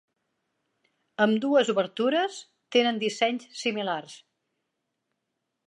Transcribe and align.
Ambdues 1.25 1.69
obertures 1.73 2.39
tenen 2.77 2.97
dissenys 3.05 3.47
similars. 3.65 4.19